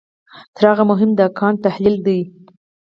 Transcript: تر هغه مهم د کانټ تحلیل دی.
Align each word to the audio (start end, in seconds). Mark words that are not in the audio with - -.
تر 0.55 0.63
هغه 0.71 0.83
مهم 0.91 1.09
د 1.15 1.21
کانټ 1.37 1.57
تحلیل 1.65 1.95
دی. 2.07 2.19